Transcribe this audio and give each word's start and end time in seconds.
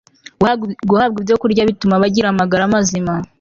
guhabwa 0.89 1.17
ibyokurya 1.21 1.67
bituma 1.69 2.01
bagira 2.03 2.27
amagara 2.29 2.71
mazima 2.73 3.13